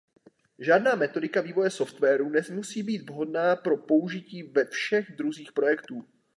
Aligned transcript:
Žádná 0.59 0.95
metodika 0.95 1.41
vývoje 1.41 1.69
softwaru 1.69 2.29
nemusí 2.29 2.83
být 2.83 3.09
vhodná 3.09 3.55
pro 3.55 3.77
použití 3.77 4.43
ve 4.43 4.65
všech 4.65 5.11
druzích 5.15 5.51
projektů. 5.51 6.07